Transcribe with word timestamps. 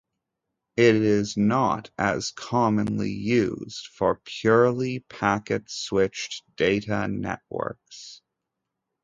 It 0.77 0.95
is 0.95 1.37
not 1.37 1.91
as 1.95 2.31
commonly 2.31 3.11
used 3.11 3.85
for 3.85 4.19
purely 4.25 5.01
packet-switched 5.01 6.41
data 6.55 7.07
networks. 7.07 8.23